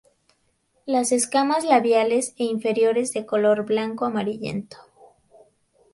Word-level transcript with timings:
Las 0.87 1.11
escamas 1.11 1.63
labiales 1.63 2.33
e 2.39 2.45
inferiores 2.45 3.13
de 3.13 3.27
color 3.31 3.59
blanco 3.71 4.03
amarillento. 4.05 4.77